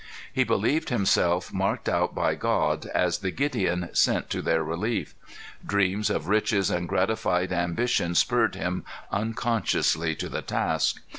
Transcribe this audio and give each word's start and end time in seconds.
"He 0.33 0.43
believed 0.43 0.89
himself 0.89 1.53
marked 1.53 1.87
out 1.87 2.15
by 2.15 2.33
God, 2.33 2.87
as 2.87 3.19
the 3.19 3.29
Gideon 3.29 3.89
sent 3.93 4.31
to 4.31 4.41
their 4.41 4.63
relief. 4.63 5.13
Dreams 5.63 6.09
of 6.09 6.27
riches 6.27 6.71
and 6.71 6.89
gratified 6.89 7.53
ambition 7.53 8.15
spurred 8.15 8.55
him 8.55 8.83
unconsciously 9.11 10.15
to 10.15 10.27
the 10.27 10.41
task. 10.41 11.03